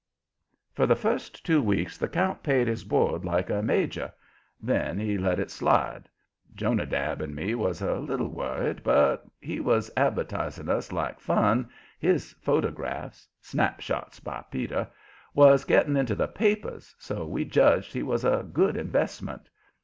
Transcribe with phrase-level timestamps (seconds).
[0.73, 4.11] For the first two weeks the count paid his board like a major;
[4.59, 6.09] then he let it slide.
[6.55, 11.69] Jonadab and me was a little worried, but he was advertising us like fun,
[11.99, 14.87] his photographs snap shots by Peter
[15.35, 19.49] was getting into the papers, so we judged he was a good investment.